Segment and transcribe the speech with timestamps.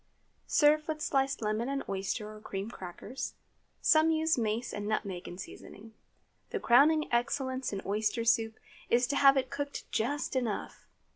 [0.47, 3.35] Serve with sliced lemon and oyster or cream crackers.
[3.81, 5.93] Some use mace and nutmeg in seasoning.
[6.49, 8.57] The crowning excellence in oyster soup
[8.89, 10.87] is to have it cooked just enough.